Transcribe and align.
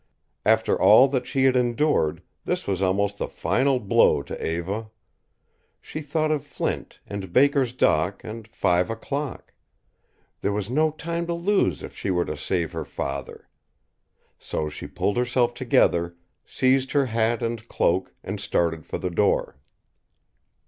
After 0.47 0.81
all 0.81 1.07
that 1.09 1.27
she 1.27 1.43
had 1.43 1.55
endured, 1.55 2.23
this 2.43 2.65
was 2.65 2.81
almost 2.81 3.19
the 3.19 3.27
final 3.27 3.79
blow 3.79 4.23
to 4.23 4.43
Eva. 4.43 4.89
She 5.79 6.01
thought 6.01 6.31
of 6.31 6.43
Flint 6.43 6.99
and 7.05 7.31
Baker's 7.31 7.71
dock 7.71 8.23
and 8.23 8.47
five 8.47 8.89
o'clock. 8.89 9.53
There 10.41 10.51
was 10.53 10.71
no 10.71 10.89
time 10.89 11.27
to 11.27 11.35
lose 11.35 11.83
if 11.83 11.95
she 11.95 12.09
were 12.09 12.25
to 12.25 12.35
save 12.35 12.71
her 12.71 12.83
father. 12.83 13.47
So 14.39 14.69
she 14.69 14.87
pulled 14.87 15.17
herself 15.17 15.53
together, 15.53 16.15
seized 16.47 16.93
her 16.93 17.05
hat 17.05 17.43
and 17.43 17.67
cloak, 17.67 18.11
and 18.23 18.39
started 18.41 18.87
for 18.87 18.97
the 18.97 19.11
door. 19.11 19.59